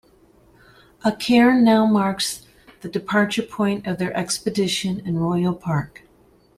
A 1.05 1.11
cairn 1.15 1.63
now 1.63 1.85
marks 1.85 2.47
the 2.81 2.89
departure 2.89 3.43
point 3.43 3.85
of 3.85 3.99
their 3.99 4.11
expedition 4.17 4.99
in 5.05 5.19
Royal 5.19 5.53
Park. 5.53 6.07